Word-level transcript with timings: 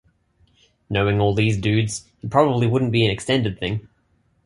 Knowing 0.89 1.21
all 1.21 1.35
these 1.35 1.57
dudes, 1.59 2.09
it 2.23 2.31
probably 2.31 2.65
wouldn't 2.65 2.91
be 2.91 3.05
an 3.05 3.11
extended 3.11 3.59
thing. 3.59 3.87